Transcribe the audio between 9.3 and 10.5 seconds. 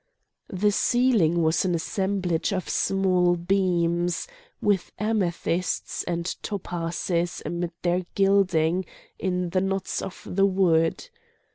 the knots of the